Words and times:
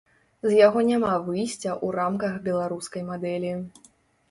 З 0.45 0.53
яго 0.67 0.79
няма 0.87 1.11
выйсця 1.27 1.69
ў 1.73 1.87
рамках 1.99 2.33
беларускай 2.49 3.07
мадэлі. 3.13 3.55